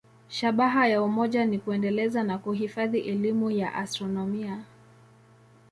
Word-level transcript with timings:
Shabaha 0.29 0.87
ya 0.87 1.03
umoja 1.03 1.45
ni 1.45 1.59
kuendeleza 1.59 2.23
na 2.23 2.37
kuhifadhi 2.37 2.99
elimu 2.99 3.51
ya 3.51 3.73
astronomia. 3.75 4.63